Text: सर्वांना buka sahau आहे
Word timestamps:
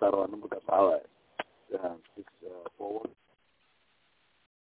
सर्वांना 0.00 0.36
buka 0.36 0.58
sahau 0.66 0.90
आहे 0.92 1.09